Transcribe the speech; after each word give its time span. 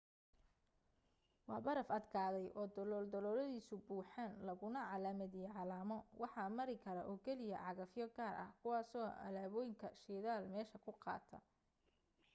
waa 1.47 1.61
baraf 1.65 1.89
adkaday 1.97 2.47
oo 2.59 2.67
dalooladiisu 3.13 3.75
buuxaan 3.87 4.31
laguna 4.47 4.81
calaamadiyay 4.91 5.53
calamo 5.57 5.97
waxa 6.21 6.43
mari 6.57 6.75
kara 6.85 7.01
oo 7.09 7.17
keliya 7.25 7.57
cagafyo 7.65 8.05
gaar 8.17 8.35
ah 8.45 8.51
kuwaasoo 8.61 9.07
alaabooyin 9.27 9.75
shidaal 10.03 10.43
meesha 10.53 10.77
ku 10.85 10.91
qaada 11.03 11.37